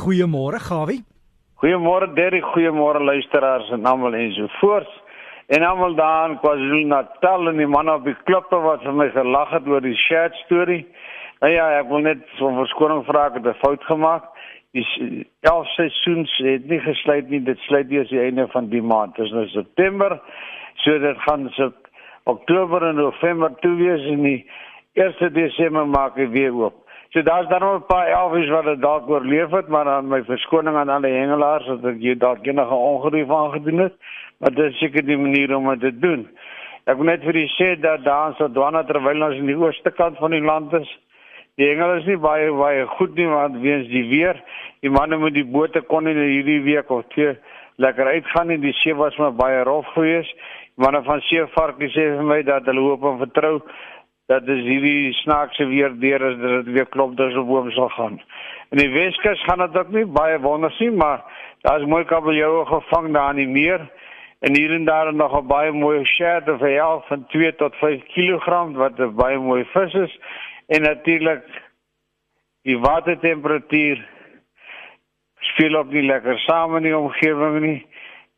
Goeiemôre 0.00 0.58
Gawie. 0.64 1.02
Goeiemôre 1.60 2.14
Derry, 2.16 2.40
goeiemôre 2.40 3.02
luisteraars 3.04 3.68
en 3.70 3.84
almal 3.84 4.14
ensovoorts. 4.16 4.92
En 5.52 5.62
almal 5.62 5.94
daar 5.94 6.30
in 6.30 6.38
KwaZulu-Natal 6.40 7.48
en 7.50 7.58
die 7.60 7.66
man 7.68 7.90
op 7.92 8.06
die 8.08 8.16
klippe 8.24 8.56
wat 8.64 8.80
vir 8.86 8.96
my 8.96 9.10
gelag 9.12 9.52
het 9.52 9.68
oor 9.68 9.84
die 9.84 9.98
chat 10.06 10.38
storie. 10.46 10.86
Nou 11.42 11.52
ja, 11.52 11.66
ek 11.82 11.92
wil 11.92 12.00
net 12.06 12.24
so 12.38 12.48
'n 12.48 12.56
verskoning 12.62 13.04
vra 13.04 13.26
ek 13.26 13.34
het 13.34 13.46
'n 13.52 13.60
fout 13.60 13.84
gemaak. 13.84 14.24
Die 14.72 14.86
11 15.40 15.68
seisoens 15.76 16.32
het 16.38 16.64
nie 16.68 16.80
gesluit 16.80 17.28
nie, 17.28 17.44
dit 17.44 17.58
sluit 17.58 17.90
eers 17.90 18.08
die 18.08 18.24
einde 18.24 18.48
van 18.48 18.68
die 18.68 18.82
maand. 18.82 19.16
Dit 19.16 19.26
is 19.26 19.32
nou 19.32 19.46
September. 19.48 20.20
So 20.76 20.98
dit 20.98 21.16
gaan 21.18 21.50
so 21.50 21.72
Oktober 22.24 22.82
en 22.88 22.94
November 22.94 23.52
toe 23.60 23.76
wees 23.76 24.06
en 24.06 24.22
die 24.22 24.46
1 24.94 25.32
Desember 25.32 25.86
maak 25.86 26.16
ek 26.16 26.30
weer 26.30 26.54
oop. 26.54 26.79
So 27.12 27.22
daar's 27.22 27.48
dan 27.48 27.60
nog 27.60 27.82
'n 27.82 27.86
paar 27.86 28.06
elfies 28.06 28.48
wat 28.48 28.64
dit 28.64 28.80
dalk 28.80 29.08
oorleef 29.08 29.50
het, 29.50 29.68
maar 29.68 29.88
aan 29.88 30.08
my 30.08 30.22
verskoning 30.24 30.76
aan 30.76 30.88
alle 30.88 31.08
hengelaars 31.08 31.66
dat 31.66 31.84
ek 31.84 31.96
jy 31.98 32.14
dalk 32.14 32.46
enige 32.46 32.74
ongeruif 32.74 33.30
aangedoen 33.30 33.78
het, 33.78 33.94
maar 34.38 34.54
dit 34.54 34.72
is 34.72 34.78
seker 34.78 35.04
die 35.06 35.18
manier 35.18 35.56
om 35.56 35.68
dit 35.68 35.80
te 35.80 35.98
doen. 35.98 36.28
Ek 36.84 36.96
wil 36.96 37.04
net 37.04 37.22
vir 37.22 37.36
u 37.36 37.46
sê 37.46 37.80
dat 37.80 38.04
daar 38.04 38.34
so 38.38 38.48
dwana 38.48 38.84
terwyl 38.84 39.22
ons 39.22 39.34
in 39.34 39.46
die 39.46 39.58
ooste 39.58 39.90
kant 39.90 40.18
van 40.18 40.30
die 40.30 40.40
land 40.40 40.72
is, 40.72 40.98
die 41.56 41.66
hengel 41.66 41.96
is 41.96 42.06
nie 42.06 42.16
baie 42.16 42.52
baie 42.52 42.86
goed 42.86 43.14
nie 43.14 43.26
want 43.26 43.56
weens 43.56 43.88
die 43.88 44.08
weer, 44.08 44.42
die 44.80 44.90
manne 44.90 45.18
met 45.18 45.34
die 45.34 45.44
bote 45.44 45.80
kon 45.80 46.06
in 46.06 46.16
hierdie 46.16 46.62
week 46.62 46.90
of 46.90 47.04
twee 47.08 47.34
lekker 47.76 48.06
uitgaan 48.06 48.50
en 48.50 48.60
die 48.60 48.72
see 48.72 48.94
was 48.94 49.16
maar 49.16 49.34
baie 49.34 49.62
rof 49.64 49.86
geweest. 49.86 50.34
Manne 50.76 51.02
van 51.02 51.20
Seevarkie 51.20 51.90
sê 51.90 52.16
vir 52.16 52.22
my 52.22 52.42
dat 52.42 52.64
hulle 52.70 52.80
hoop 52.80 53.02
en 53.02 53.18
vertrou 53.18 53.60
dat 54.30 54.46
dis 54.46 54.62
hierdie 54.62 55.12
snaakse 55.24 55.66
weer 55.66 55.94
deur 55.98 56.22
as 56.28 56.36
dit 56.38 56.74
weer 56.74 56.86
klop 56.86 57.16
dat 57.18 57.32
se 57.34 57.42
boom 57.48 57.70
sal 57.74 57.88
gaan. 57.96 58.20
In 58.70 58.78
die 58.78 58.90
Weskus 58.94 59.42
gaan 59.46 59.64
dit 59.64 59.78
ook 59.78 59.90
nie 59.90 60.04
baie 60.06 60.38
wonder 60.38 60.70
sien, 60.78 60.94
maar 60.96 61.24
daar's 61.66 61.86
mooi 61.90 62.04
kabeljou 62.04 62.66
gevang 62.68 63.10
daar 63.12 63.34
in 63.34 63.42
die 63.42 63.48
meer. 63.48 63.88
En 64.40 64.54
hier 64.56 64.70
en 64.72 64.84
daar 64.84 65.10
nog 65.14 65.34
'n 65.38 65.46
baie 65.46 65.72
mooi 65.72 66.04
shad 66.04 66.48
of 66.48 66.60
half 66.60 67.06
van 67.06 67.26
2 67.26 67.54
tot 67.54 67.74
5 67.76 68.04
kg 68.14 68.46
wat 68.82 68.98
'n 68.98 69.14
baie 69.14 69.38
mooi 69.38 69.64
vis 69.64 69.94
is. 69.94 70.18
En 70.66 70.82
natuurlik 70.82 71.44
die 72.62 72.78
watertemperatuur 72.78 74.08
speel 75.40 75.74
ook 75.74 75.90
nie 75.90 76.06
lekker 76.06 76.38
saam 76.38 76.76
in 76.76 76.82
die 76.82 76.98
omgewing 76.98 77.60
nie. 77.60 77.86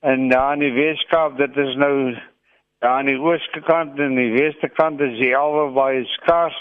En 0.00 0.28
daar 0.28 0.52
in 0.52 0.58
die 0.58 0.72
Weskaap, 0.72 1.36
dit 1.36 1.56
is 1.56 1.74
nou 1.74 2.16
Ja, 2.78 2.88
aan 2.88 3.08
die 3.10 3.18
ooste 3.18 3.58
kant 3.66 3.98
en 3.98 4.12
die 4.14 4.30
weste 4.36 4.68
kant 4.70 5.00
is 5.02 5.16
die 5.18 5.32
alwe 5.34 5.64
baie 5.74 6.04
skaars. 6.12 6.54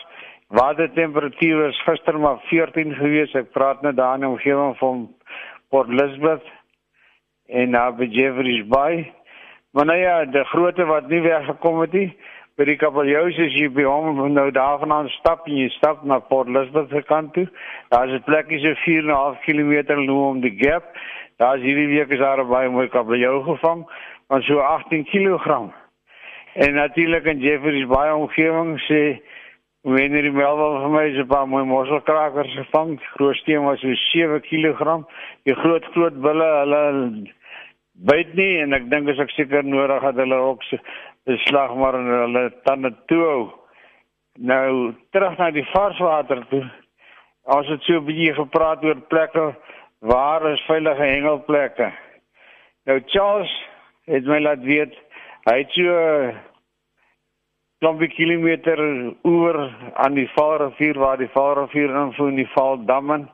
Watertemperatuur 0.50 1.68
is 1.68 1.82
gister 1.86 2.18
maar 2.18 2.40
14 2.50 2.96
gewees. 2.98 3.36
Ek 3.38 3.52
praat 3.54 3.84
net 3.86 4.00
daar 4.00 4.18
in 4.18 4.26
die 4.26 4.32
omgewing 4.32 4.74
van 4.80 5.04
Port 5.70 5.94
Elizabeth 5.94 6.50
en 7.54 7.70
na 7.78 7.86
by 7.94 8.10
Jeffreys 8.10 8.66
Bay. 8.74 9.06
Maar 9.78 9.92
nou 9.92 10.00
ja, 10.00 10.18
die 10.26 10.46
grootte 10.56 10.90
wat 10.90 11.06
nie 11.14 11.22
weggekom 11.22 11.86
het 11.86 11.94
nie. 11.94 12.10
By 12.58 12.66
die 12.66 12.80
Kapeljous 12.82 13.38
is 13.38 13.54
jy 13.54 13.70
by 13.78 13.86
hom 13.86 14.26
nou 14.34 14.50
daar 14.58 14.82
vanaand 14.82 15.14
stap 15.20 15.46
en 15.46 15.62
jy 15.62 15.70
stap 15.78 16.02
na 16.02 16.18
Port 16.18 16.50
Elizabeth 16.50 16.90
se 16.98 17.06
kant 17.06 17.36
toe. 17.38 17.46
Daar 17.94 18.10
is 18.10 18.18
'n 18.18 18.26
plekkie 18.26 18.64
so 18.66 18.74
4.5 18.90 19.38
km 19.46 20.02
loop 20.02 20.30
om 20.34 20.42
die 20.42 20.58
gap. 20.66 20.96
Daar 21.38 21.58
is 21.58 21.64
hierdie 21.64 21.92
week 21.94 22.10
is 22.10 22.26
daar 22.26 22.42
baie 22.42 22.70
mooi 22.70 22.90
kabeljou 22.90 23.44
gevang 23.44 23.86
van 24.28 24.42
so 24.42 24.58
18 24.58 25.06
kg. 25.06 25.86
En 26.58 26.74
natuurlik 26.74 27.24
in 27.24 27.40
Jeffreys 27.40 27.86
baie 27.86 28.14
omgewing 28.16 28.80
sê 28.88 29.02
wanneer 29.86 30.26
die 30.26 30.34
melwel 30.34 30.80
vir 30.82 30.90
my 30.90 31.04
so 31.14 31.22
'n 31.22 31.30
paar 31.30 31.46
mooi 31.48 31.64
mosselkrakers 31.70 32.56
gevang, 32.58 32.98
grootsteen 33.14 33.62
was 33.62 33.80
so 33.80 33.94
7 33.94 34.42
kg. 34.42 35.06
Die 35.46 35.54
groot 35.54 35.86
groot 35.94 36.18
bulle, 36.22 36.48
hulle 36.64 36.82
byt 38.10 38.34
nie 38.34 38.58
en 38.64 38.74
ek 38.74 38.90
dink 38.90 39.10
as 39.10 39.20
ek 39.20 39.30
seker 39.38 39.64
nodig 39.64 40.02
het 40.02 40.16
hulle 40.16 40.36
ook 40.50 40.64
so 40.64 40.78
beslag 41.30 41.76
maar 41.76 41.94
hulle 41.94 42.52
tande 42.64 42.96
toe. 43.06 43.54
Nou 44.40 44.96
terug 45.12 45.38
na 45.38 45.52
die 45.52 45.70
varswater 45.76 46.42
toe. 46.50 46.66
Ons 47.46 47.68
het 47.68 47.82
so 47.84 48.02
'n 48.02 48.06
bietjie 48.06 48.34
gepraat 48.34 48.84
oor 48.84 49.02
plekke 49.14 49.56
waar 50.02 50.52
is 50.54 50.66
veilige 50.66 51.04
hengelplekke. 51.04 51.94
Nou 52.86 53.00
Charles 53.06 53.54
het 54.08 54.26
my 54.26 54.40
laat 54.40 54.64
weet 54.64 55.06
Hy 55.48 55.62
het 55.62 55.70
so 55.72 55.92
klompie 57.80 58.10
kilometer 58.10 58.80
oor 59.22 59.70
aan 60.02 60.16
die 60.18 60.30
Vaalrivier 60.34 60.98
waar 60.98 61.18
die 61.22 61.30
Vaalrivier 61.34 61.90
invloei 61.94 62.32
in 62.32 62.40
die 62.42 62.54
Vaaldammen. 62.56 63.28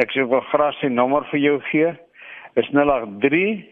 Ek 0.00 0.10
sê 0.14 0.20
wel 0.26 0.44
gras 0.50 0.76
se 0.80 0.88
nommer 0.90 1.24
vir 1.30 1.40
jou 1.40 1.60
gee. 1.70 1.90
Is 2.58 2.68
083 2.74 3.62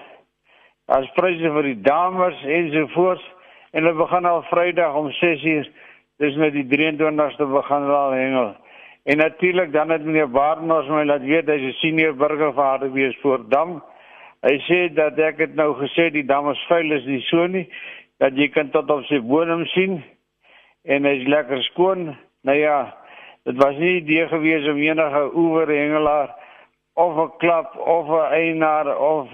As 0.85 1.11
pryse 1.15 1.51
vir 1.53 1.63
die 1.63 1.81
dames 1.81 2.43
ensovoorts 2.43 3.23
en 3.71 3.83
hulle 3.83 3.97
begin 3.97 4.25
al 4.25 4.41
Vrydag 4.49 4.95
om 4.95 5.11
6uur, 5.11 5.69
dis 6.17 6.35
nou 6.35 6.49
die 6.51 6.65
23ste 6.67 7.45
begin 7.45 7.85
al 7.93 8.11
hengel. 8.11 8.55
En 9.03 9.17
natuurlik 9.17 9.71
dan 9.73 9.89
het 9.89 10.03
meneer 10.03 10.29
Barnard 10.29 10.89
my 10.89 11.05
laat 11.05 11.21
weet 11.21 11.47
hy's 11.47 11.69
'n 11.69 11.79
senior 11.81 12.15
burgervader 12.15 12.91
wees 12.91 13.17
voor 13.21 13.49
Dam. 13.49 13.83
Hy 14.39 14.55
sê 14.69 14.77
dat 14.95 15.17
ek 15.19 15.41
het 15.43 15.55
nou 15.59 15.73
gesê 15.81 16.05
die 16.15 16.23
dames 16.23 16.59
vuil 16.69 16.93
is 16.95 17.05
nie 17.05 17.19
so 17.27 17.47
nie 17.47 17.65
dat 18.23 18.37
jy 18.39 18.47
kan 18.51 18.69
tot 18.71 18.87
op 18.91 19.03
sy 19.07 19.19
bodem 19.23 19.65
sien 19.73 19.97
en 20.87 21.07
hy's 21.07 21.25
lekker 21.27 21.59
skoon. 21.71 22.13
Nou 22.47 22.55
ja, 22.55 22.77
dit 23.47 23.59
was 23.59 23.75
nie 23.79 23.99
die 24.07 24.21
gewees 24.31 24.67
om 24.71 24.79
enige 24.79 25.23
oeverhengelaar 25.35 26.31
of 26.95 27.19
'n 27.25 27.37
klap 27.43 27.75
of 27.77 28.07
'n 28.07 28.31
eienaar 28.39 28.87
of 28.97 29.27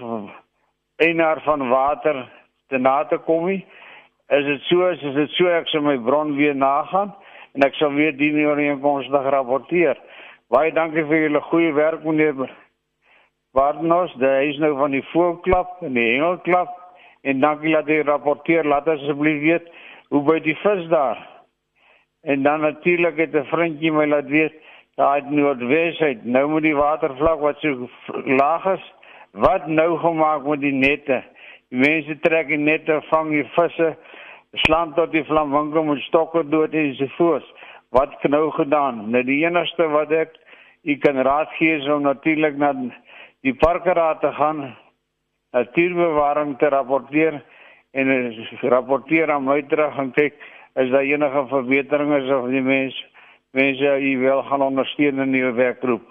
eienaar 0.98 1.40
van 1.46 1.68
water 1.68 2.26
te 2.68 2.78
na 2.78 3.04
te 3.04 3.18
kom 3.18 3.46
nie. 3.46 3.64
Is 4.28 4.44
dit 4.44 4.60
so 4.62 4.88
is 4.90 5.00
dit 5.00 5.30
so 5.30 5.46
ek 5.46 5.68
sal 5.68 5.82
my 5.82 5.98
bron 5.98 6.36
weer 6.36 6.54
nagaan 6.54 7.14
en 7.54 7.62
ek 7.62 7.74
sal 7.74 7.92
weer 7.92 8.16
die 8.16 8.46
ooreenkomstig 8.46 9.30
rapporteer. 9.30 9.96
Baie 10.48 10.72
dankie 10.72 11.04
vir 11.04 11.22
julle 11.28 11.40
goeie 11.40 11.72
werk 11.72 12.04
meneer 12.04 12.50
Waarnos, 13.56 14.12
daar 14.20 14.44
is 14.44 14.58
nou 14.60 14.74
van 14.76 14.92
die 14.92 15.04
voorklap 15.12 15.80
en 15.86 15.96
die 15.96 16.04
hengelklap 16.10 16.74
en 17.26 17.40
dankie 17.40 17.72
dat 17.74 17.88
jy 17.88 18.02
rapporteer, 18.04 18.68
laat 18.68 18.88
asseblief 18.88 19.40
weet 19.42 19.70
hoe 20.12 20.22
by 20.26 20.36
die 20.44 20.56
vis 20.60 20.84
daar. 20.92 21.22
En 22.22 22.42
dan 22.42 22.60
natuurlik 22.60 23.16
het 23.16 23.34
'n 23.34 23.48
vriendjie 23.52 23.92
my 23.92 24.06
laat 24.06 24.28
weet 24.28 24.54
het 24.96 25.30
Noordwes 25.30 26.00
uit 26.00 26.24
nou 26.24 26.48
met 26.48 26.62
die 26.62 26.76
watervlak 26.76 27.40
wat 27.40 27.58
so 27.60 27.88
laag 28.24 28.64
is, 28.64 28.84
Wat 29.36 29.66
nou 29.68 29.98
gemaak 30.00 30.46
met 30.48 30.62
die 30.64 30.72
nette? 30.72 31.20
Die 31.68 31.80
mense 31.82 32.14
trek 32.24 32.48
die 32.48 32.56
nette, 32.56 33.02
vang 33.10 33.34
die 33.34 33.44
visse, 33.52 33.90
slaan 34.64 34.94
tot 34.96 35.12
die 35.12 35.24
flamingo 35.28 35.82
met 35.84 36.00
stokke 36.06 36.40
dood 36.48 36.72
en 36.72 36.94
so 36.96 37.10
voort. 37.18 37.50
Wat 37.92 38.22
nou 38.32 38.48
gedaan? 38.56 39.02
Nou 39.12 39.20
die 39.28 39.42
enigste 39.44 39.90
wat 39.92 40.14
ek 40.16 40.38
ek 40.88 41.02
kan 41.04 41.20
raad 41.26 41.52
gee 41.58 41.74
is 41.76 41.88
om 41.92 42.06
natuurlik 42.06 42.56
na 42.56 42.72
die 43.46 43.54
parkeraad 43.54 44.20
te 44.20 44.32
gaan, 44.34 44.74
natuurbewaring 45.54 46.56
te 46.58 46.68
rapporteer 46.68 47.38
en 47.96 48.10
rapporteer 48.62 49.30
aan 49.32 49.46
my 49.46 49.62
terug 49.70 49.98
en 50.02 50.10
kyk 50.16 50.34
is 50.76 50.90
daar 50.90 51.06
enige 51.06 51.46
verbeteringe 51.52 52.18
of 52.36 52.48
die 52.50 52.62
mense 52.62 53.04
mense 53.56 53.92
u 54.00 54.18
wel 54.20 54.42
gaan 54.42 54.62
ondersteun 54.62 55.22
in 55.22 55.32
die 55.32 55.44
werkgroep. 55.44 56.02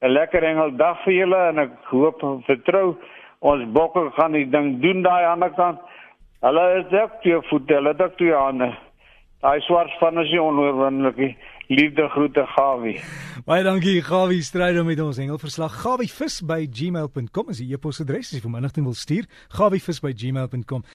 'n 0.00 0.12
Lekker 0.14 0.42
engel 0.42 0.76
dag 0.76 1.00
vir 1.04 1.12
julle 1.12 1.40
en 1.48 1.58
ek 1.58 1.72
hoop 1.90 2.22
en 2.22 2.42
vertrou 2.46 2.96
ons 3.40 3.64
bokke 3.72 4.10
gaan 4.14 4.32
die 4.32 4.46
ding 4.46 4.78
doen 4.82 5.02
daai 5.02 5.24
ander 5.26 5.50
kant. 5.50 5.80
Hulle 6.40 6.64
is 6.78 7.00
ook 7.00 7.18
twee 7.22 7.40
voete, 7.50 7.74
hulle 7.74 7.88
het 7.88 8.02
ook 8.02 8.16
twee 8.16 8.34
hande. 8.34 8.70
Daai 9.42 9.60
swart 9.60 9.90
van 9.98 10.20
is 10.20 10.38
onoorwinnelik. 10.38 11.36
Liefde 11.68 12.08
groete 12.08 12.46
Gawie. 12.46 13.00
Baie 13.44 13.62
dankie 13.62 14.00
Gawie 14.00 14.40
stryd 14.42 14.78
om 14.80 14.86
met 14.88 15.00
ons 15.04 15.18
hengelverslag. 15.20 15.74
Gawievis 15.82 16.38
by 16.48 16.62
gmail.com 16.64 17.52
is 17.52 17.60
die 17.60 17.68
e-posadres 17.76 18.30
as 18.30 18.38
jy 18.38 18.40
vir 18.40 18.56
inligting 18.56 18.86
wil 18.88 18.96
stuur. 18.96 19.28
Gawievis 19.52 20.00
by 20.00 20.14
gmail.com 20.16 20.86